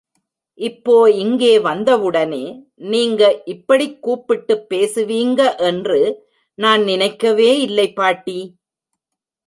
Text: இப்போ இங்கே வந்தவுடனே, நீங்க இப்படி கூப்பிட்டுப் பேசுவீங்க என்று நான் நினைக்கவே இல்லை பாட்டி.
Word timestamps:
இப்போ 0.59 1.11
இங்கே 1.11 1.59
வந்தவுடனே, 1.59 2.41
நீங்க 2.75 3.41
இப்படி 3.45 3.97
கூப்பிட்டுப் 4.01 4.65
பேசுவீங்க 4.69 5.57
என்று 5.57 6.01
நான் 6.57 6.83
நினைக்கவே 6.83 7.61
இல்லை 7.61 7.93
பாட்டி. 7.93 8.39